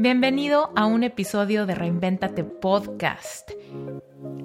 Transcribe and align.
Bienvenido 0.00 0.72
a 0.76 0.86
un 0.86 1.02
episodio 1.02 1.66
de 1.66 1.74
Reinventate 1.74 2.42
Podcast. 2.42 3.50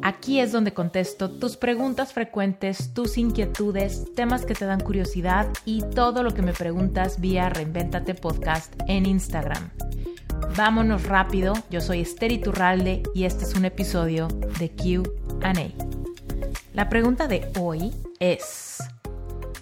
Aquí 0.01 0.41
es 0.41 0.51
donde 0.51 0.73
contesto 0.73 1.31
tus 1.31 1.55
preguntas 1.55 2.11
frecuentes, 2.11 2.93
tus 2.93 3.17
inquietudes, 3.17 4.13
temas 4.15 4.45
que 4.45 4.53
te 4.53 4.65
dan 4.65 4.81
curiosidad 4.81 5.47
y 5.63 5.81
todo 5.81 6.23
lo 6.23 6.33
que 6.33 6.41
me 6.41 6.51
preguntas 6.51 7.21
vía 7.21 7.47
Reinventate 7.47 8.15
Podcast 8.15 8.73
en 8.89 9.05
Instagram. 9.05 9.69
Vámonos 10.57 11.05
rápido, 11.05 11.53
yo 11.69 11.79
soy 11.79 12.01
Esther 12.01 12.33
Iturralde 12.33 13.03
y 13.13 13.23
este 13.23 13.45
es 13.45 13.55
un 13.55 13.63
episodio 13.63 14.27
de 14.59 14.75
QA. 14.75 15.53
La 16.73 16.89
pregunta 16.89 17.29
de 17.29 17.49
hoy 17.57 17.93
es, 18.19 18.83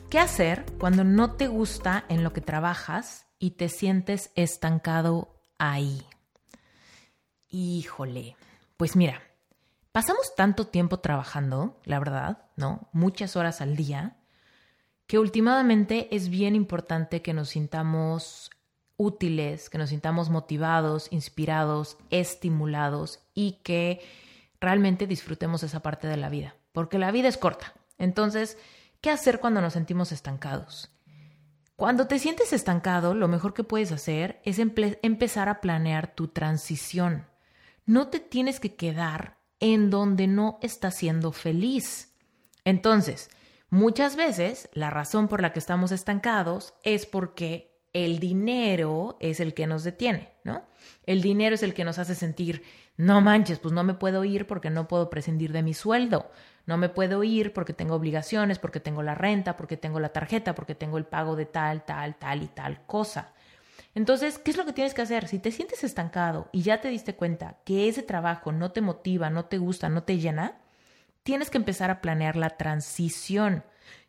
¿qué 0.10 0.18
hacer 0.18 0.66
cuando 0.80 1.04
no 1.04 1.34
te 1.34 1.46
gusta 1.46 2.04
en 2.10 2.24
lo 2.24 2.34
que 2.34 2.42
trabajas 2.42 3.28
y 3.38 3.52
te 3.52 3.70
sientes 3.70 4.32
estancado 4.34 5.33
ahí. 5.58 6.06
Híjole, 7.50 8.36
pues 8.78 8.96
mira, 8.96 9.22
pasamos 9.92 10.36
tanto 10.36 10.68
tiempo 10.68 11.00
trabajando, 11.00 11.80
la 11.86 12.00
verdad, 12.00 12.46
¿no? 12.56 12.90
Muchas 12.94 13.36
horas 13.36 13.62
al 13.62 13.76
día, 13.76 14.18
que 15.08 15.20
últimamente 15.20 16.16
es 16.16 16.30
bien 16.30 16.56
importante 16.56 17.22
que 17.22 17.34
nos 17.34 17.50
sintamos 17.50 18.50
útiles, 18.98 19.70
que 19.70 19.78
nos 19.78 19.90
sintamos 19.90 20.30
motivados, 20.30 21.08
inspirados, 21.12 21.98
estimulados 22.10 23.20
y 23.34 23.60
que 23.64 24.02
realmente 24.60 25.08
disfrutemos 25.08 25.64
esa 25.64 25.82
parte 25.82 26.08
de 26.08 26.18
la 26.18 26.30
vida, 26.30 26.56
porque 26.72 26.98
la 26.98 27.12
vida 27.12 27.28
es 27.28 27.38
corta. 27.38 27.74
Entonces, 27.98 28.58
¿qué 29.02 29.10
hacer 29.10 29.40
cuando 29.40 29.62
nos 29.62 29.74
sentimos 29.74 30.12
estancados? 30.12 30.93
Cuando 31.84 32.08
te 32.08 32.18
sientes 32.18 32.54
estancado, 32.54 33.14
lo 33.14 33.28
mejor 33.28 33.54
que 33.54 33.66
puedes 33.66 33.92
hacer 33.92 34.40
es 34.46 34.58
empezar 34.58 35.50
a 35.50 35.60
planear 35.60 36.16
tu 36.16 36.30
transición. 36.30 37.28
No 37.86 38.08
te 38.08 38.22
tienes 38.22 38.62
que 38.62 38.76
quedar 38.76 39.38
en 39.60 39.90
donde 39.90 40.28
no 40.28 40.60
estás 40.62 40.96
siendo 40.96 41.34
feliz. 41.34 42.16
Entonces, 42.64 43.30
muchas 43.70 44.16
veces 44.16 44.70
la 44.72 44.92
razón 44.92 45.28
por 45.28 45.42
la 45.42 45.52
que 45.52 45.60
estamos 45.60 45.92
estancados 45.92 46.74
es 46.84 47.06
porque 47.06 47.76
el 47.92 48.20
dinero 48.20 49.18
es 49.20 49.42
el 49.42 49.54
que 49.54 49.68
nos 49.68 49.84
detiene, 49.84 50.32
¿no? 50.46 50.64
El 51.06 51.22
dinero 51.22 51.56
es 51.56 51.64
el 51.64 51.74
que 51.74 51.84
nos 51.84 52.00
hace 52.00 52.16
sentir, 52.16 52.64
no 52.96 53.22
manches, 53.22 53.60
pues 53.60 53.74
no 53.74 53.84
me 53.84 53.96
puedo 53.96 54.24
ir 54.24 54.46
porque 54.46 54.70
no 54.70 54.88
puedo 54.88 55.10
prescindir 55.10 55.52
de 55.52 55.64
mi 55.64 55.74
sueldo. 55.74 56.32
No 56.66 56.78
me 56.78 56.90
puedo 56.90 57.24
ir 57.24 57.52
porque 57.52 57.74
tengo 57.74 57.96
obligaciones, 57.96 58.60
porque 58.60 58.80
tengo 58.80 59.02
la 59.02 59.16
renta, 59.16 59.58
porque 59.58 59.78
tengo 59.78 60.00
la 60.00 60.10
tarjeta, 60.10 60.56
porque 60.56 60.76
tengo 60.76 60.98
el 60.98 61.06
pago 61.06 61.36
de 61.36 61.46
tal, 61.46 61.86
tal, 61.86 62.16
tal 62.16 62.44
y 62.44 62.48
tal 62.48 62.86
cosa. 62.86 63.34
Entonces, 63.96 64.38
¿qué 64.40 64.52
es 64.52 64.58
lo 64.58 64.66
que 64.66 64.74
tienes 64.74 64.94
que 64.94 65.02
hacer? 65.02 65.28
Si 65.28 65.40
te 65.40 65.52
sientes 65.52 65.84
estancado 65.84 66.50
y 66.52 66.62
ya 66.62 66.82
te 66.82 66.90
diste 66.90 67.16
cuenta 67.16 67.58
que 67.66 67.88
ese 67.88 68.04
trabajo 68.04 68.52
no 68.52 68.72
te 68.72 68.82
motiva, 68.82 69.30
no 69.30 69.46
te 69.46 69.58
gusta, 69.58 69.90
no 69.90 70.04
te 70.04 70.18
llena, 70.18 70.62
tienes 71.24 71.50
que 71.50 71.58
empezar 71.58 71.92
a 71.92 72.02
planear 72.02 72.36
la 72.36 72.52
transición. 72.52 73.64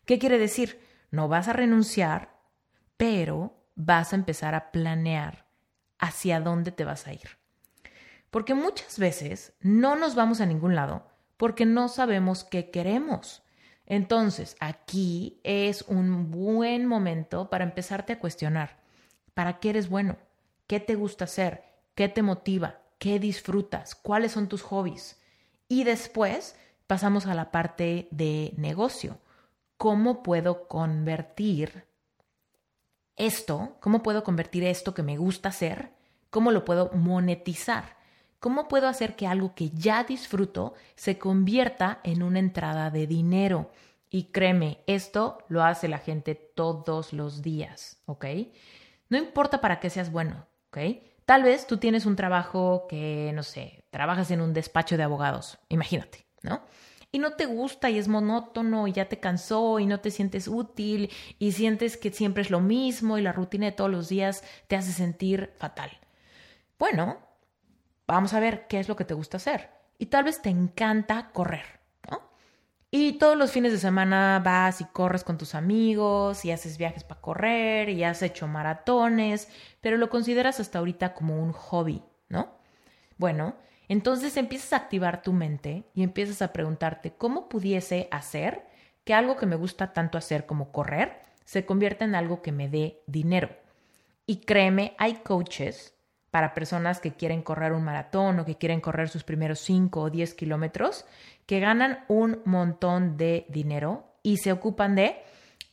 ¿Qué 0.05 0.19
quiere 0.19 0.39
decir? 0.39 0.81
No 1.11 1.29
vas 1.29 1.49
a 1.49 1.53
renunciar, 1.53 2.37
pero 2.97 3.57
vas 3.75 4.13
a 4.13 4.17
empezar 4.17 4.55
a 4.55 4.71
planear 4.71 5.47
hacia 5.99 6.41
dónde 6.41 6.71
te 6.71 6.85
vas 6.85 7.07
a 7.07 7.13
ir. 7.13 7.44
Porque 8.35 8.55
muchas 8.55 8.99
veces 8.99 9.53
no 9.61 9.95
nos 9.95 10.17
vamos 10.17 10.41
a 10.41 10.47
ningún 10.47 10.75
lado 10.75 11.07
porque 11.37 11.67
no 11.67 11.87
sabemos 11.87 12.43
qué 12.43 12.73
queremos. 12.73 13.45
Entonces, 13.87 14.57
aquí 14.59 15.39
es 15.45 15.83
un 15.83 16.33
buen 16.33 16.85
momento 16.87 17.49
para 17.49 17.63
empezarte 17.63 18.13
a 18.13 18.19
cuestionar, 18.19 18.83
¿para 19.35 19.61
qué 19.61 19.71
eres 19.71 19.89
bueno? 19.89 20.17
¿Qué 20.67 20.81
te 20.81 20.97
gusta 20.97 21.27
hacer? 21.27 21.63
¿Qué 21.95 22.09
te 22.09 22.23
motiva? 22.23 22.81
¿Qué 22.99 23.21
disfrutas? 23.21 23.95
¿Cuáles 23.95 24.33
son 24.33 24.49
tus 24.49 24.63
hobbies? 24.63 25.23
Y 25.69 25.85
después 25.85 26.57
pasamos 26.89 27.27
a 27.27 27.35
la 27.35 27.53
parte 27.53 28.09
de 28.11 28.53
negocio. 28.57 29.21
¿Cómo 29.77 30.25
puedo 30.25 30.67
convertir 30.67 31.87
esto? 33.15 33.77
¿Cómo 33.79 34.03
puedo 34.03 34.25
convertir 34.25 34.65
esto 34.65 34.93
que 34.93 35.05
me 35.05 35.19
gusta 35.19 35.51
hacer? 35.51 35.93
¿Cómo 36.31 36.51
lo 36.51 36.65
puedo 36.65 36.91
monetizar? 36.95 38.03
¿Cómo 38.45 38.69
puedo 38.69 38.89
hacer 38.89 39.17
que 39.17 39.27
algo 39.27 39.55
que 39.55 39.71
ya 39.71 40.05
disfruto 40.05 40.75
se 40.97 41.17
convierta 41.17 42.01
en 42.05 42.23
una 42.23 42.41
entrada 42.41 42.91
de 42.91 43.07
dinero? 43.07 43.71
Y 44.11 44.25
créeme, 44.25 44.81
esto 44.87 45.39
lo 45.49 45.65
hace 45.65 45.89
la 45.89 45.97
gente 45.97 46.35
todos 46.35 47.15
los 47.15 47.41
días, 47.41 48.03
¿ok? 48.05 48.27
No 49.09 49.17
importa 49.17 49.63
para 49.63 49.81
qué 49.81 49.89
seas 49.89 50.13
bueno, 50.13 50.47
¿ok? 50.69 50.77
Tal 51.25 51.43
vez 51.43 51.67
tú 51.67 51.79
tienes 51.79 52.05
un 52.05 52.17
trabajo 52.17 52.85
que, 52.87 53.33
no 53.35 53.43
sé, 53.43 53.83
trabajas 53.89 54.31
en 54.31 54.43
un 54.43 54.53
despacho 54.53 54.99
de 54.99 55.05
abogados, 55.05 55.57
imagínate, 55.71 56.27
¿no? 56.43 56.61
Y 57.13 57.21
no 57.21 57.37
te 57.37 57.47
gusta 57.47 57.89
y 57.89 57.97
es 57.97 58.09
monótono 58.09 58.87
y 58.87 58.93
ya 58.93 59.09
te 59.09 59.21
cansó 59.21 59.79
y 59.79 59.87
no 59.87 60.01
te 60.01 60.11
sientes 60.11 60.49
útil 60.49 61.11
y 61.39 61.53
sientes 61.53 61.97
que 61.97 62.13
siempre 62.13 62.43
es 62.43 62.51
lo 62.51 62.61
mismo 62.61 63.17
y 63.17 63.23
la 63.23 63.33
rutina 63.33 63.65
de 63.65 63.73
todos 63.73 63.91
los 63.91 64.11
días 64.11 64.45
te 64.67 64.77
hace 64.77 64.93
sentir 64.93 65.55
fatal. 65.57 65.91
Bueno, 66.79 67.17
Vamos 68.07 68.35
a 68.35 68.41
ver 68.41 68.67
qué 68.67 68.81
es 68.81 68.89
lo 68.89 68.97
que 68.97 69.05
te 69.05 69.15
gusta 69.15 69.39
hacer. 69.39 69.71
Y 69.99 70.07
tal 70.07 70.25
vez 70.25 70.43
te 70.43 70.51
encanta 70.51 71.31
correr, 71.33 71.81
¿no? 72.11 72.21
Y 72.91 73.15
todos 73.15 73.37
los 73.37 73.53
fines 73.53 73.73
de 73.73 73.79
semana 73.79 74.41
vas 74.45 74.81
y 74.81 74.85
corres 74.85 75.25
con 75.25 75.39
tus 75.39 75.55
amigos 75.55 76.45
y 76.45 76.51
haces 76.51 76.79
viajes 76.79 77.05
para 77.05 77.21
correr 77.21 77.89
y 77.89 78.05
has 78.05 78.23
hecho 78.23 78.47
maratones, 78.47 79.49
pero 79.81 79.97
lo 79.97 80.11
consideras 80.11 80.61
hasta 80.61 80.79
ahorita 80.79 81.15
como 81.15 81.43
un 81.43 81.53
hobby, 81.53 82.03
¿no? 82.29 82.59
Bueno, 83.17 83.57
entonces 83.89 84.37
empiezas 84.37 84.73
a 84.73 84.77
activar 84.77 85.23
tu 85.23 85.33
mente 85.33 85.85
y 85.95 86.03
empiezas 86.03 86.43
a 86.43 86.53
preguntarte 86.53 87.15
cómo 87.15 87.49
pudiese 87.49 88.09
hacer 88.11 88.67
que 89.05 89.15
algo 89.15 89.37
que 89.37 89.47
me 89.47 89.57
gusta 89.57 89.93
tanto 89.93 90.19
hacer 90.19 90.47
como 90.47 90.73
correr 90.73 91.21
se 91.45 91.67
convierta 91.67 92.05
en 92.05 92.15
algo 92.15 92.43
que 92.43 92.53
me 92.53 92.69
dé 92.69 93.03
dinero. 93.07 93.51
Y 94.27 94.37
créeme, 94.39 94.95
hay 94.99 95.17
coaches 95.17 95.95
para 96.35 96.53
personas 96.53 96.99
que 96.99 97.13
quieren 97.13 97.43
correr 97.43 97.73
un 97.73 97.85
maratón 97.85 98.41
o 98.41 98.45
que 98.45 98.57
quieren 98.57 98.81
correr 98.81 99.09
sus 99.09 99.23
primeros 99.23 99.61
5 99.61 100.01
o 100.01 100.11
10 100.11 100.35
kilómetros, 100.35 101.05
que 101.47 101.61
ganan 101.61 102.05
un 102.09 102.43
montón 102.45 103.17
de 103.17 103.47
dinero 103.51 104.17
y 104.25 104.39
se 104.39 104.51
ocupan 104.51 104.97
de 104.97 105.23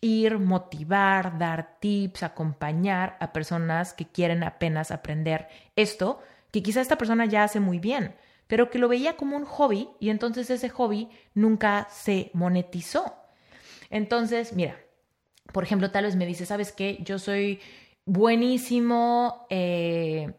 ir, 0.01 0.37
motivar, 0.37 1.39
dar 1.39 1.79
tips, 1.79 2.21
acompañar 2.21 3.17
a 3.19 3.33
personas 3.33 3.93
que 3.93 4.05
quieren 4.05 4.43
apenas 4.43 4.91
aprender 4.91 5.47
esto, 5.75 6.21
que 6.51 6.61
quizá 6.61 6.81
esta 6.81 6.99
persona 6.99 7.25
ya 7.25 7.43
hace 7.43 7.59
muy 7.59 7.79
bien, 7.79 8.13
pero 8.45 8.69
que 8.69 8.77
lo 8.77 8.87
veía 8.87 9.17
como 9.17 9.37
un 9.37 9.45
hobby 9.45 9.89
y 9.99 10.11
entonces 10.11 10.51
ese 10.51 10.69
hobby 10.69 11.09
nunca 11.33 11.87
se 11.89 12.29
monetizó. 12.35 13.15
Entonces, 13.89 14.53
mira, 14.53 14.75
por 15.51 15.63
ejemplo, 15.63 15.89
tal 15.89 16.03
vez 16.03 16.15
me 16.15 16.27
dice, 16.27 16.45
¿sabes 16.45 16.71
qué? 16.71 16.99
Yo 17.01 17.17
soy 17.17 17.59
buenísimo 18.05 19.47
eh, 19.49 20.35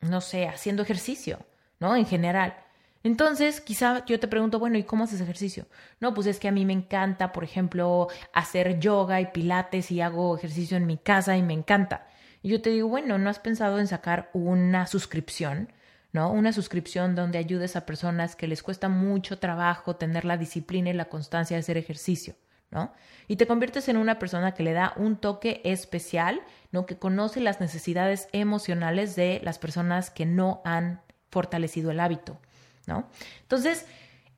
no 0.00 0.20
sé, 0.20 0.48
haciendo 0.48 0.82
ejercicio, 0.82 1.40
¿no? 1.78 1.96
En 1.96 2.06
general. 2.06 2.56
Entonces, 3.02 3.60
quizá 3.60 4.04
yo 4.04 4.20
te 4.20 4.28
pregunto, 4.28 4.58
bueno, 4.58 4.76
¿y 4.76 4.84
cómo 4.84 5.04
haces 5.04 5.20
ejercicio? 5.20 5.66
No, 6.00 6.12
pues 6.14 6.26
es 6.26 6.38
que 6.38 6.48
a 6.48 6.52
mí 6.52 6.66
me 6.66 6.74
encanta, 6.74 7.32
por 7.32 7.44
ejemplo, 7.44 8.08
hacer 8.34 8.78
yoga 8.78 9.20
y 9.20 9.26
pilates 9.26 9.90
y 9.90 10.00
hago 10.00 10.36
ejercicio 10.36 10.76
en 10.76 10.86
mi 10.86 10.98
casa 10.98 11.36
y 11.36 11.42
me 11.42 11.54
encanta. 11.54 12.06
Y 12.42 12.50
yo 12.50 12.62
te 12.62 12.70
digo, 12.70 12.88
bueno, 12.88 13.18
¿no 13.18 13.30
has 13.30 13.38
pensado 13.38 13.78
en 13.78 13.86
sacar 13.86 14.30
una 14.34 14.86
suscripción? 14.86 15.70
¿no? 16.12 16.30
Una 16.32 16.52
suscripción 16.52 17.14
donde 17.14 17.38
ayudes 17.38 17.76
a 17.76 17.86
personas 17.86 18.36
que 18.36 18.48
les 18.48 18.62
cuesta 18.62 18.88
mucho 18.88 19.38
trabajo 19.38 19.96
tener 19.96 20.24
la 20.24 20.36
disciplina 20.36 20.90
y 20.90 20.94
la 20.94 21.08
constancia 21.08 21.56
de 21.56 21.60
hacer 21.60 21.76
ejercicio. 21.76 22.34
¿No? 22.70 22.92
Y 23.28 23.36
te 23.36 23.46
conviertes 23.46 23.88
en 23.88 23.96
una 23.96 24.18
persona 24.18 24.52
que 24.54 24.62
le 24.62 24.72
da 24.72 24.92
un 24.96 25.16
toque 25.16 25.60
especial, 25.64 26.40
¿no? 26.72 26.86
Que 26.86 26.98
conoce 26.98 27.40
las 27.40 27.60
necesidades 27.60 28.28
emocionales 28.32 29.16
de 29.16 29.40
las 29.42 29.58
personas 29.58 30.10
que 30.10 30.26
no 30.26 30.60
han 30.64 31.00
fortalecido 31.30 31.90
el 31.90 32.00
hábito, 32.00 32.38
¿no? 32.86 33.08
Entonces, 33.42 33.86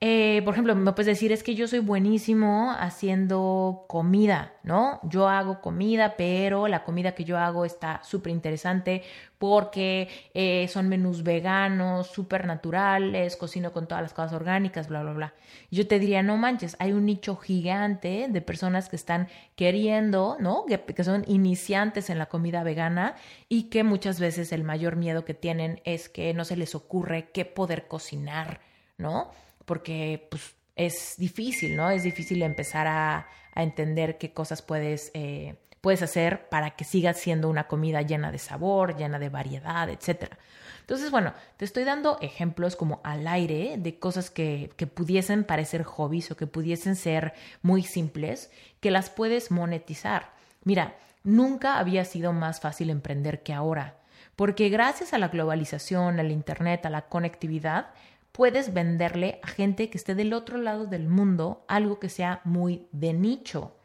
eh, 0.04 0.42
por 0.44 0.54
ejemplo, 0.54 0.74
me 0.74 0.90
puedes 0.94 1.06
decir, 1.06 1.30
es 1.30 1.44
que 1.44 1.54
yo 1.54 1.68
soy 1.68 1.78
buenísimo 1.78 2.74
haciendo 2.76 3.84
comida, 3.86 4.52
¿no? 4.64 4.98
Yo 5.04 5.28
hago 5.28 5.60
comida, 5.60 6.16
pero 6.16 6.66
la 6.66 6.82
comida 6.82 7.14
que 7.14 7.22
yo 7.22 7.38
hago 7.38 7.64
está 7.64 8.02
súper 8.02 8.32
interesante 8.32 9.04
porque 9.38 10.08
eh, 10.34 10.66
son 10.66 10.88
menús 10.88 11.22
veganos, 11.22 12.08
súper 12.08 12.46
naturales, 12.46 13.36
cocino 13.36 13.72
con 13.72 13.86
todas 13.86 14.02
las 14.02 14.12
cosas 14.12 14.32
orgánicas, 14.32 14.88
bla, 14.88 15.04
bla, 15.04 15.12
bla. 15.12 15.34
Yo 15.70 15.86
te 15.86 16.00
diría, 16.00 16.24
no 16.24 16.36
manches, 16.36 16.74
hay 16.80 16.90
un 16.90 17.06
nicho 17.06 17.36
gigante 17.36 18.26
de 18.28 18.40
personas 18.40 18.88
que 18.88 18.96
están 18.96 19.28
queriendo, 19.54 20.36
¿no? 20.40 20.66
Que, 20.66 20.80
que 20.80 21.04
son 21.04 21.22
iniciantes 21.28 22.10
en 22.10 22.18
la 22.18 22.26
comida 22.26 22.64
vegana 22.64 23.14
y 23.48 23.70
que 23.70 23.84
muchas 23.84 24.18
veces 24.18 24.50
el 24.50 24.64
mayor 24.64 24.96
miedo 24.96 25.24
que 25.24 25.34
tienen 25.34 25.80
es 25.84 26.08
que 26.08 26.34
no 26.34 26.44
se 26.44 26.56
les 26.56 26.74
ocurre 26.74 27.30
qué 27.32 27.44
poder 27.44 27.86
cocinar, 27.86 28.58
¿no? 28.98 29.30
Porque 29.64 30.26
pues, 30.30 30.54
es 30.76 31.14
difícil, 31.18 31.76
¿no? 31.76 31.90
Es 31.90 32.02
difícil 32.02 32.42
empezar 32.42 32.86
a, 32.86 33.28
entender 33.54 34.16
qué 34.16 34.32
cosas 34.32 34.62
puedes, 34.62 35.10
eh, 35.12 35.56
puedes 35.82 36.00
hacer 36.00 36.48
para 36.48 36.70
que 36.70 36.84
siga 36.84 37.12
siendo 37.12 37.50
una 37.50 37.68
comida 37.68 38.00
llena 38.00 38.32
de 38.32 38.38
sabor, 38.38 38.96
llena 38.96 39.18
de 39.18 39.28
variedad, 39.28 39.90
etcétera. 39.90 40.38
Entonces, 40.80 41.10
bueno, 41.10 41.34
te 41.58 41.66
estoy 41.66 41.84
dando 41.84 42.16
ejemplos 42.22 42.76
como 42.76 43.02
al 43.04 43.26
aire 43.28 43.76
de 43.76 43.98
cosas 43.98 44.30
que, 44.30 44.70
que 44.78 44.86
pudiesen 44.86 45.44
parecer 45.44 45.82
hobbies 45.82 46.30
o 46.30 46.36
que 46.36 46.46
pudiesen 46.46 46.96
ser 46.96 47.34
muy 47.60 47.82
simples, 47.82 48.50
que 48.80 48.90
las 48.90 49.10
puedes 49.10 49.50
monetizar. 49.50 50.32
Mira, 50.64 50.96
nunca 51.22 51.78
había 51.78 52.06
sido 52.06 52.32
más 52.32 52.60
fácil 52.60 52.88
emprender 52.88 53.42
que 53.42 53.52
ahora, 53.52 53.98
porque 54.34 54.70
gracias 54.70 55.12
a 55.12 55.18
la 55.18 55.28
globalización, 55.28 56.18
al 56.18 56.30
Internet, 56.30 56.86
a 56.86 56.90
la 56.90 57.02
conectividad, 57.02 57.90
puedes 58.32 58.72
venderle 58.72 59.38
a 59.42 59.48
gente 59.48 59.90
que 59.90 59.98
esté 59.98 60.14
del 60.14 60.32
otro 60.32 60.56
lado 60.58 60.86
del 60.86 61.08
mundo 61.08 61.64
algo 61.68 62.00
que 62.00 62.08
sea 62.08 62.40
muy 62.44 62.88
de 62.92 63.12
nicho, 63.12 63.76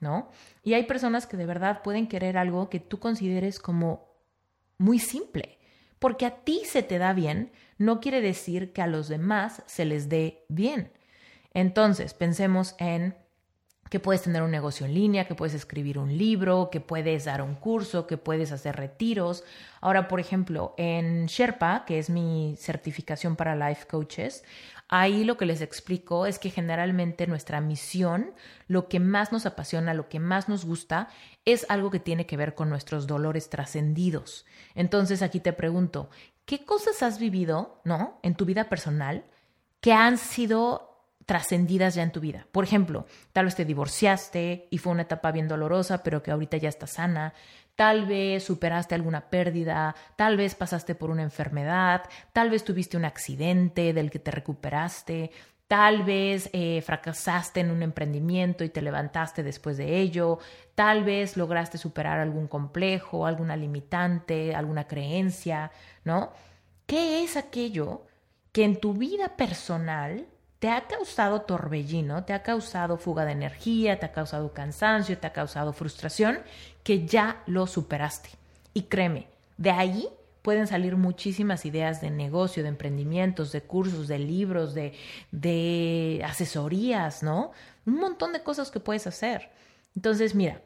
¿no? 0.00 0.30
Y 0.62 0.74
hay 0.74 0.84
personas 0.84 1.26
que 1.26 1.36
de 1.36 1.46
verdad 1.46 1.82
pueden 1.82 2.06
querer 2.06 2.38
algo 2.38 2.70
que 2.70 2.80
tú 2.80 2.98
consideres 2.98 3.58
como 3.58 4.08
muy 4.78 4.98
simple, 4.98 5.58
porque 5.98 6.26
a 6.26 6.44
ti 6.44 6.62
se 6.64 6.82
te 6.82 6.98
da 6.98 7.12
bien, 7.12 7.50
no 7.78 8.00
quiere 8.00 8.20
decir 8.20 8.72
que 8.72 8.82
a 8.82 8.86
los 8.86 9.08
demás 9.08 9.62
se 9.66 9.84
les 9.84 10.08
dé 10.08 10.44
bien. 10.48 10.92
Entonces, 11.52 12.14
pensemos 12.14 12.74
en 12.78 13.16
que 13.90 14.00
puedes 14.00 14.22
tener 14.22 14.42
un 14.42 14.50
negocio 14.50 14.86
en 14.86 14.94
línea, 14.94 15.26
que 15.26 15.34
puedes 15.34 15.54
escribir 15.54 15.98
un 15.98 16.16
libro, 16.16 16.70
que 16.70 16.80
puedes 16.80 17.24
dar 17.24 17.42
un 17.42 17.54
curso, 17.54 18.06
que 18.06 18.16
puedes 18.16 18.52
hacer 18.52 18.76
retiros. 18.76 19.44
Ahora, 19.80 20.08
por 20.08 20.20
ejemplo, 20.20 20.74
en 20.76 21.26
Sherpa, 21.26 21.84
que 21.86 21.98
es 21.98 22.10
mi 22.10 22.56
certificación 22.58 23.36
para 23.36 23.54
life 23.56 23.86
coaches, 23.86 24.44
ahí 24.88 25.24
lo 25.24 25.36
que 25.36 25.46
les 25.46 25.60
explico 25.60 26.26
es 26.26 26.38
que 26.38 26.50
generalmente 26.50 27.26
nuestra 27.26 27.60
misión, 27.60 28.32
lo 28.68 28.88
que 28.88 29.00
más 29.00 29.32
nos 29.32 29.46
apasiona, 29.46 29.94
lo 29.94 30.08
que 30.08 30.20
más 30.20 30.48
nos 30.48 30.64
gusta, 30.64 31.08
es 31.44 31.66
algo 31.68 31.90
que 31.90 32.00
tiene 32.00 32.26
que 32.26 32.36
ver 32.36 32.54
con 32.54 32.68
nuestros 32.68 33.06
dolores 33.06 33.50
trascendidos. 33.50 34.46
Entonces, 34.74 35.22
aquí 35.22 35.40
te 35.40 35.52
pregunto, 35.52 36.10
¿qué 36.44 36.64
cosas 36.64 37.02
has 37.02 37.18
vivido, 37.18 37.80
no, 37.84 38.18
en 38.22 38.34
tu 38.34 38.44
vida 38.44 38.68
personal 38.68 39.24
que 39.80 39.92
han 39.92 40.18
sido 40.18 40.95
trascendidas 41.26 41.96
ya 41.96 42.04
en 42.04 42.12
tu 42.12 42.20
vida. 42.20 42.46
Por 42.52 42.64
ejemplo, 42.64 43.06
tal 43.32 43.46
vez 43.46 43.56
te 43.56 43.64
divorciaste 43.64 44.68
y 44.70 44.78
fue 44.78 44.92
una 44.92 45.02
etapa 45.02 45.32
bien 45.32 45.48
dolorosa, 45.48 46.02
pero 46.02 46.22
que 46.22 46.30
ahorita 46.30 46.56
ya 46.56 46.68
está 46.68 46.86
sana. 46.86 47.34
Tal 47.74 48.06
vez 48.06 48.44
superaste 48.44 48.94
alguna 48.94 49.28
pérdida, 49.28 49.94
tal 50.14 50.36
vez 50.36 50.54
pasaste 50.54 50.94
por 50.94 51.10
una 51.10 51.24
enfermedad, 51.24 52.04
tal 52.32 52.48
vez 52.48 52.64
tuviste 52.64 52.96
un 52.96 53.04
accidente 53.04 53.92
del 53.92 54.10
que 54.10 54.20
te 54.20 54.30
recuperaste, 54.30 55.30
tal 55.68 56.04
vez 56.04 56.48
eh, 56.52 56.80
fracasaste 56.80 57.60
en 57.60 57.70
un 57.70 57.82
emprendimiento 57.82 58.64
y 58.64 58.70
te 58.70 58.80
levantaste 58.80 59.42
después 59.42 59.76
de 59.76 59.98
ello, 59.98 60.38
tal 60.74 61.04
vez 61.04 61.36
lograste 61.36 61.76
superar 61.76 62.18
algún 62.18 62.46
complejo, 62.46 63.26
alguna 63.26 63.56
limitante, 63.56 64.54
alguna 64.54 64.86
creencia, 64.86 65.70
¿no? 66.04 66.32
¿Qué 66.86 67.24
es 67.24 67.36
aquello 67.36 68.06
que 68.52 68.64
en 68.64 68.80
tu 68.80 68.94
vida 68.94 69.36
personal 69.36 70.26
te 70.66 70.72
ha 70.72 70.88
causado 70.88 71.42
torbellino, 71.42 72.24
te 72.24 72.32
ha 72.32 72.42
causado 72.42 72.96
fuga 72.96 73.24
de 73.24 73.30
energía, 73.30 74.00
te 74.00 74.06
ha 74.06 74.10
causado 74.10 74.52
cansancio, 74.52 75.16
te 75.16 75.28
ha 75.28 75.32
causado 75.32 75.72
frustración, 75.72 76.40
que 76.82 77.06
ya 77.06 77.44
lo 77.46 77.68
superaste. 77.68 78.30
Y 78.74 78.82
créeme, 78.82 79.28
de 79.58 79.70
ahí 79.70 80.08
pueden 80.42 80.66
salir 80.66 80.96
muchísimas 80.96 81.66
ideas 81.66 82.00
de 82.00 82.10
negocio, 82.10 82.64
de 82.64 82.70
emprendimientos, 82.70 83.52
de 83.52 83.62
cursos, 83.62 84.08
de 84.08 84.18
libros, 84.18 84.74
de, 84.74 84.94
de 85.30 86.20
asesorías, 86.24 87.22
¿no? 87.22 87.52
Un 87.86 88.00
montón 88.00 88.32
de 88.32 88.42
cosas 88.42 88.72
que 88.72 88.80
puedes 88.80 89.06
hacer. 89.06 89.50
Entonces, 89.94 90.34
mira, 90.34 90.62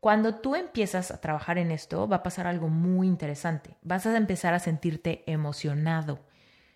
cuando 0.00 0.34
tú 0.34 0.54
empiezas 0.54 1.10
a 1.10 1.22
trabajar 1.22 1.56
en 1.56 1.70
esto, 1.70 2.06
va 2.06 2.16
a 2.16 2.22
pasar 2.22 2.46
algo 2.46 2.68
muy 2.68 3.06
interesante. 3.06 3.74
Vas 3.80 4.04
a 4.04 4.14
empezar 4.18 4.52
a 4.52 4.58
sentirte 4.58 5.24
emocionado. 5.26 6.18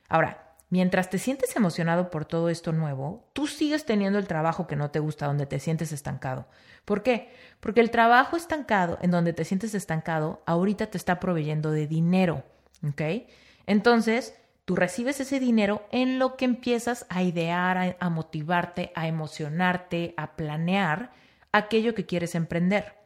Ahora, 0.09 0.48
Mientras 0.71 1.09
te 1.09 1.19
sientes 1.19 1.57
emocionado 1.57 2.11
por 2.11 2.27
todo 2.27 2.51
esto 2.51 2.73
nuevo, 2.73 3.27
tú 3.33 3.47
sigues 3.47 3.87
teniendo 3.87 4.19
el 4.19 4.27
trabajo 4.27 4.67
que 4.67 4.77
no 4.77 4.91
te 4.91 4.99
gusta, 4.99 5.27
donde 5.27 5.47
te 5.47 5.61
sientes 5.61 5.93
estancado. 5.93 6.47
¿Por 6.85 7.03
qué? 7.03 7.33
Porque 7.61 7.81
el 7.81 7.91
trabajo 7.91 8.37
estancado, 8.37 8.99
en 9.01 9.11
donde 9.11 9.33
te 9.33 9.47
sientes 9.47 9.75
estancado, 9.75 10.43
ahorita 10.45 10.87
te 10.87 10.99
está 10.99 11.21
proveyendo 11.21 11.71
de 11.71 11.87
dinero. 11.87 12.45
¿Ok? 12.87 13.01
Entonces, 13.67 14.35
tú 14.67 14.77
recibes 14.77 15.21
ese 15.21 15.41
dinero 15.41 15.87
en 15.91 16.19
lo 16.19 16.37
que 16.37 16.45
empiezas 16.45 17.07
a 17.09 17.23
idear, 17.23 17.79
a, 17.79 17.97
a 17.99 18.11
motivarte, 18.11 18.93
a 18.95 19.09
emocionarte, 19.09 20.13
a 20.19 20.37
planear 20.37 21.13
aquello 21.51 21.95
que 21.95 22.05
quieres 22.05 22.35
emprender. 22.35 22.98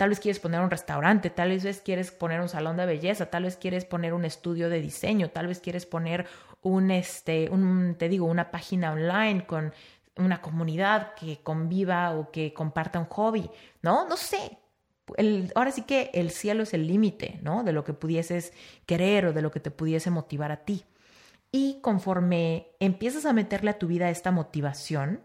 Tal 0.00 0.08
vez 0.08 0.18
quieres 0.18 0.40
poner 0.40 0.62
un 0.62 0.70
restaurante, 0.70 1.28
tal 1.28 1.50
vez 1.50 1.82
quieres 1.84 2.10
poner 2.10 2.40
un 2.40 2.48
salón 2.48 2.78
de 2.78 2.86
belleza, 2.86 3.26
tal 3.26 3.42
vez 3.42 3.58
quieres 3.58 3.84
poner 3.84 4.14
un 4.14 4.24
estudio 4.24 4.70
de 4.70 4.80
diseño, 4.80 5.28
tal 5.28 5.46
vez 5.46 5.60
quieres 5.60 5.84
poner 5.84 6.26
un, 6.62 6.90
este, 6.90 7.50
un, 7.50 7.96
te 7.98 8.08
digo, 8.08 8.24
una 8.24 8.50
página 8.50 8.92
online 8.92 9.44
con 9.44 9.74
una 10.16 10.40
comunidad 10.40 11.12
que 11.16 11.42
conviva 11.42 12.12
o 12.12 12.30
que 12.30 12.54
comparta 12.54 12.98
un 12.98 13.04
hobby, 13.04 13.50
¿no? 13.82 14.08
No 14.08 14.16
sé. 14.16 14.56
Ahora 15.54 15.70
sí 15.70 15.82
que 15.82 16.10
el 16.14 16.30
cielo 16.30 16.62
es 16.62 16.72
el 16.72 16.86
límite, 16.86 17.38
¿no? 17.42 17.62
De 17.62 17.72
lo 17.72 17.84
que 17.84 17.92
pudieses 17.92 18.54
querer 18.86 19.26
o 19.26 19.32
de 19.34 19.42
lo 19.42 19.50
que 19.50 19.60
te 19.60 19.70
pudiese 19.70 20.08
motivar 20.08 20.50
a 20.50 20.64
ti. 20.64 20.86
Y 21.52 21.82
conforme 21.82 22.68
empiezas 22.80 23.26
a 23.26 23.34
meterle 23.34 23.68
a 23.72 23.78
tu 23.78 23.86
vida 23.86 24.08
esta 24.08 24.30
motivación, 24.30 25.20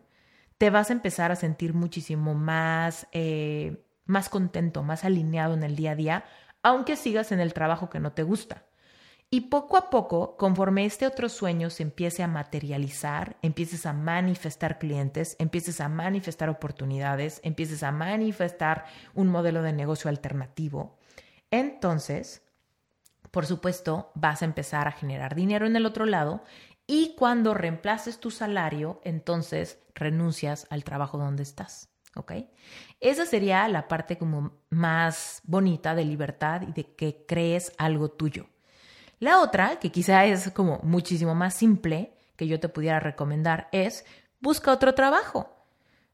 te 0.58 0.70
vas 0.70 0.90
a 0.90 0.94
empezar 0.94 1.32
a 1.32 1.38
sentir 1.38 1.74
muchísimo 1.74 2.34
más 2.34 3.08
eh, 3.14 3.85
más 4.06 4.30
contento, 4.30 4.84
más 4.84 5.04
alineado 5.04 5.54
en 5.54 5.64
el 5.64 5.76
día 5.76 5.92
a 5.92 5.96
día, 5.96 6.26
aunque 6.64 6.96
sigas 6.96 7.32
en 7.32 7.40
el 7.40 7.54
trabajo 7.54 7.90
que 7.90 8.00
no 8.00 8.14
te 8.14 8.24
gusta. 8.24 8.66
Y 9.32 9.42
poco 9.42 9.76
a 9.76 9.90
poco, 9.90 10.38
conforme 10.38 10.86
este 10.86 11.08
otro 11.08 11.30
sueño 11.30 11.70
se 11.70 11.84
empiece 11.84 12.24
a 12.24 12.28
materializar, 12.28 13.38
empieces 13.42 13.86
a 13.86 13.94
manifestar 13.94 14.78
clientes, 14.78 15.36
empieces 15.40 15.82
a 15.82 15.90
manifestar 15.90 16.50
oportunidades, 16.50 17.42
empieces 17.44 17.84
a 17.84 17.92
manifestar 17.92 18.86
un 19.14 19.28
modelo 19.28 19.62
de 19.62 19.74
negocio 19.74 20.10
alternativo, 20.10 20.98
entonces, 21.52 22.44
por 23.32 23.46
supuesto, 23.46 24.12
vas 24.16 24.42
a 24.42 24.46
empezar 24.46 24.88
a 24.88 24.92
generar 24.92 25.36
dinero 25.36 25.66
en 25.66 25.76
el 25.76 25.86
otro 25.86 26.06
lado 26.06 26.44
y 26.88 27.16
cuando 27.16 27.54
reemplaces 27.54 28.20
tu 28.20 28.30
salario, 28.32 29.02
entonces 29.04 29.80
renuncias 29.96 30.68
al 30.70 30.84
trabajo 30.84 31.18
donde 31.18 31.44
estás. 31.44 31.95
¿Ok? 32.16 32.34
Esa 33.00 33.26
sería 33.26 33.68
la 33.68 33.88
parte 33.88 34.18
como 34.18 34.54
más 34.70 35.42
bonita 35.44 35.96
de 35.96 36.06
libertad 36.06 36.64
y 36.64 36.72
de 36.72 36.96
que 36.96 37.26
crees 37.28 37.72
algo 37.78 38.10
tuyo. 38.10 38.48
La 39.20 39.40
otra, 39.40 39.80
que 39.80 39.92
quizá 39.92 40.26
es 40.26 40.52
como 40.52 40.80
muchísimo 40.84 41.36
más 41.36 41.54
simple, 41.54 42.18
que 42.36 42.48
yo 42.48 42.60
te 42.60 42.70
pudiera 42.70 43.00
recomendar, 43.00 43.70
es 43.72 44.06
busca 44.40 44.72
otro 44.72 44.94
trabajo. 44.94 45.50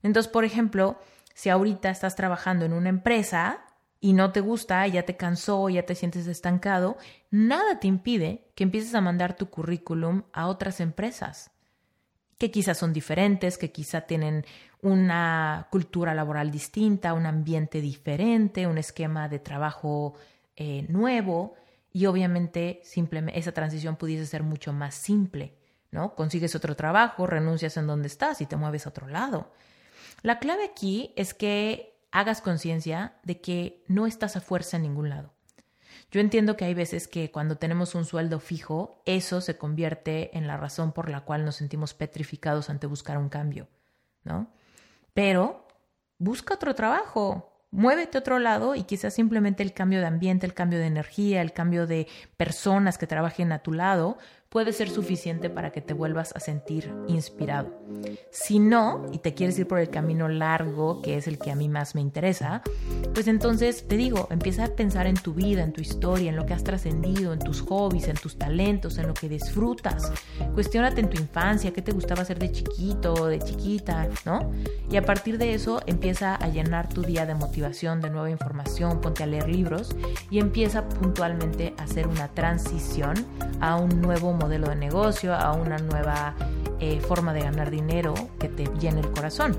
Entonces, 0.03 0.31
por 0.31 0.45
ejemplo, 0.45 0.99
si 1.33 1.49
ahorita 1.49 1.89
estás 1.89 2.15
trabajando 2.15 2.65
en 2.65 2.73
una 2.73 2.89
empresa 2.89 3.63
y 3.99 4.13
no 4.13 4.31
te 4.31 4.41
gusta, 4.41 4.85
ya 4.87 5.03
te 5.03 5.17
cansó, 5.17 5.69
ya 5.69 5.85
te 5.85 5.95
sientes 5.95 6.27
estancado, 6.27 6.97
nada 7.29 7.79
te 7.79 7.87
impide 7.87 8.51
que 8.55 8.63
empieces 8.63 8.95
a 8.95 9.01
mandar 9.01 9.35
tu 9.35 9.49
currículum 9.49 10.23
a 10.33 10.47
otras 10.47 10.79
empresas 10.79 11.51
que 12.41 12.49
quizás 12.49 12.79
son 12.79 12.91
diferentes, 12.91 13.59
que 13.59 13.71
quizá 13.71 14.01
tienen 14.01 14.47
una 14.81 15.67
cultura 15.69 16.13
laboral 16.13 16.51
distinta, 16.51 17.13
un 17.13 17.25
ambiente 17.25 17.81
diferente, 17.81 18.67
un 18.67 18.77
esquema 18.77 19.29
de 19.29 19.39
trabajo 19.39 20.15
eh, 20.55 20.85
nuevo 20.89 21.55
y 21.93 22.05
obviamente 22.05 22.81
simplemente 22.83 23.39
esa 23.39 23.51
transición 23.51 23.95
pudiese 23.95 24.25
ser 24.25 24.43
mucho 24.43 24.73
más 24.73 24.95
simple, 24.95 25.55
¿no? 25.91 26.15
Consigues 26.15 26.55
otro 26.55 26.75
trabajo, 26.75 27.27
renuncias 27.27 27.77
en 27.77 27.87
donde 27.87 28.07
estás 28.07 28.41
y 28.41 28.45
te 28.45 28.55
mueves 28.55 28.85
a 28.85 28.89
otro 28.89 29.07
lado. 29.07 29.51
La 30.23 30.39
clave 30.39 30.65
aquí 30.65 31.13
es 31.15 31.33
que 31.33 31.99
hagas 32.11 32.41
conciencia 32.41 33.15
de 33.23 33.39
que 33.39 33.83
no 33.87 34.07
estás 34.07 34.35
a 34.35 34.41
fuerza 34.41 34.77
en 34.77 34.83
ningún 34.83 35.09
lado. 35.09 35.33
Yo 36.11 36.19
entiendo 36.19 36.57
que 36.57 36.65
hay 36.65 36.73
veces 36.73 37.07
que 37.07 37.31
cuando 37.31 37.57
tenemos 37.57 37.95
un 37.95 38.05
sueldo 38.05 38.39
fijo, 38.39 39.01
eso 39.05 39.39
se 39.39 39.57
convierte 39.57 40.37
en 40.37 40.45
la 40.47 40.57
razón 40.57 40.91
por 40.91 41.09
la 41.09 41.21
cual 41.21 41.45
nos 41.45 41.55
sentimos 41.55 41.93
petrificados 41.93 42.69
ante 42.69 42.87
buscar 42.87 43.17
un 43.17 43.29
cambio, 43.29 43.69
¿no? 44.23 44.51
Pero 45.13 45.67
busca 46.17 46.53
otro 46.53 46.75
trabajo, 46.75 47.65
muévete 47.71 48.17
a 48.17 48.21
otro 48.21 48.39
lado 48.39 48.75
y 48.75 48.83
quizás 48.83 49.13
simplemente 49.13 49.63
el 49.63 49.73
cambio 49.73 49.99
de 49.99 50.07
ambiente, 50.07 50.45
el 50.45 50.53
cambio 50.53 50.79
de 50.79 50.87
energía, 50.87 51.41
el 51.41 51.53
cambio 51.53 51.87
de 51.87 52.07
personas 52.37 52.97
que 52.97 53.07
trabajen 53.07 53.51
a 53.51 53.59
tu 53.59 53.73
lado 53.73 54.17
puede 54.51 54.73
ser 54.73 54.89
suficiente 54.89 55.49
para 55.49 55.71
que 55.71 55.79
te 55.79 55.93
vuelvas 55.93 56.35
a 56.35 56.41
sentir 56.41 56.93
inspirado. 57.07 57.69
Si 58.31 58.59
no, 58.59 59.05
y 59.13 59.19
te 59.19 59.33
quieres 59.33 59.57
ir 59.57 59.65
por 59.65 59.79
el 59.79 59.89
camino 59.89 60.27
largo, 60.27 61.01
que 61.01 61.15
es 61.15 61.25
el 61.27 61.39
que 61.39 61.51
a 61.51 61.55
mí 61.55 61.69
más 61.69 61.95
me 61.95 62.01
interesa, 62.01 62.61
pues 63.13 63.27
entonces 63.27 63.87
te 63.87 63.95
digo, 63.95 64.27
empieza 64.29 64.65
a 64.65 64.67
pensar 64.67 65.07
en 65.07 65.15
tu 65.15 65.33
vida, 65.33 65.63
en 65.63 65.71
tu 65.71 65.79
historia, 65.79 66.29
en 66.29 66.35
lo 66.35 66.45
que 66.45 66.53
has 66.53 66.65
trascendido, 66.65 67.31
en 67.31 67.39
tus 67.39 67.61
hobbies, 67.61 68.09
en 68.09 68.17
tus 68.17 68.37
talentos, 68.37 68.97
en 68.97 69.07
lo 69.07 69.13
que 69.13 69.29
disfrutas. 69.29 70.11
Cuestiónate 70.53 70.99
en 70.99 71.09
tu 71.09 71.21
infancia, 71.21 71.71
qué 71.71 71.81
te 71.81 71.93
gustaba 71.93 72.23
hacer 72.23 72.37
de 72.37 72.51
chiquito 72.51 73.27
de 73.27 73.39
chiquita, 73.39 74.09
¿no? 74.25 74.51
Y 74.89 74.97
a 74.97 75.03
partir 75.03 75.37
de 75.37 75.53
eso 75.53 75.81
empieza 75.85 76.35
a 76.35 76.49
llenar 76.49 76.89
tu 76.89 77.03
día 77.03 77.25
de 77.25 77.35
motivación, 77.35 78.01
de 78.01 78.09
nueva 78.09 78.29
información, 78.29 78.99
ponte 78.99 79.23
a 79.23 79.27
leer 79.27 79.47
libros 79.47 79.95
y 80.29 80.39
empieza 80.39 80.87
puntualmente 80.89 81.73
a 81.77 81.83
hacer 81.83 82.07
una 82.07 82.27
transición 82.29 83.13
a 83.61 83.77
un 83.77 84.01
nuevo 84.01 84.33
modelo 84.41 84.69
de 84.69 84.75
negocio, 84.75 85.33
a 85.33 85.53
una 85.53 85.77
nueva 85.77 86.35
eh, 86.83 86.99
forma 86.99 87.31
de 87.31 87.41
ganar 87.41 87.69
dinero 87.69 88.15
que 88.39 88.49
te 88.49 88.65
llene 88.79 89.01
el 89.01 89.11
corazón. 89.11 89.55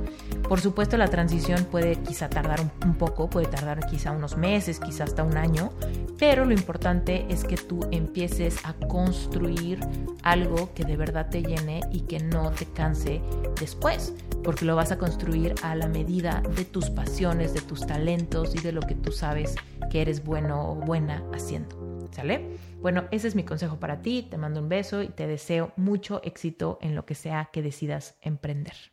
Por 0.49 0.61
supuesto, 0.61 0.97
la 0.97 1.07
transición 1.07 1.65
puede 1.71 1.95
quizá 2.03 2.29
tardar 2.29 2.61
un, 2.61 2.95
poco, 2.95 3.31
puede 3.31 3.47
tardar 3.47 3.87
quizá 3.87 4.11
unos 4.11 4.37
meses, 4.37 4.81
quizá 4.81 5.05
hasta 5.05 5.23
un 5.23 5.37
año, 5.37 5.71
pero 6.19 6.45
lo 6.45 6.53
importante 6.53 7.25
es 7.29 7.45
que 7.45 7.57
tú 7.57 7.87
empieces 7.93 8.57
a 8.65 8.75
construir 8.75 9.79
algo 10.25 10.75
que 10.75 10.85
de 10.85 10.97
verdad 10.97 11.29
te 11.31 11.43
llene 11.43 11.81
y 11.93 12.01
que 12.01 12.19
no 12.19 12.51
te 12.51 12.67
canse 12.67 13.23
después, 13.61 14.13
porque 14.43 14.65
lo 14.65 14.75
vas 14.75 14.91
a 14.91 14.99
construir 14.99 15.55
a 15.63 15.77
la 15.77 15.87
medida 15.87 16.43
de 16.57 16.65
tus 16.65 16.91
pasiones, 16.91 17.55
de 17.55 17.61
tus 17.61 17.87
talentos 17.87 18.57
y 18.57 18.59
de 18.59 18.73
lo 18.73 18.81
que 18.81 18.97
tú 18.97 19.13
sabes 19.13 19.55
que 19.93 20.03
eres 20.03 20.25
bueno 20.25 20.73
o 20.73 20.75
buena 20.75 21.23
haciendo. 21.33 21.92
¿Sale? 22.13 22.59
Bueno, 22.81 23.05
ese 23.11 23.27
es 23.27 23.35
mi 23.35 23.43
consejo 23.43 23.81
para 23.81 24.03
ti. 24.03 24.27
Te 24.31 24.37
mando 24.37 24.61
un 24.61 24.69
beso 24.69 25.03
y 25.03 25.09
te 25.09 25.27
deseo 25.27 25.73
mucho 25.77 26.21
éxito 26.23 26.79
en 26.83 26.95
lo 26.95 27.07
que 27.07 27.15
sea 27.15 27.49
que 27.53 27.63
decidas 27.63 28.17
emprender. 28.21 28.92